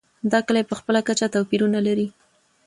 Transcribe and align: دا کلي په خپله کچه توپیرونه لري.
دا 0.31 0.39
کلي 0.47 0.63
په 0.69 0.75
خپله 0.79 0.99
کچه 1.07 1.27
توپیرونه 1.33 1.79
لري. 1.87 2.07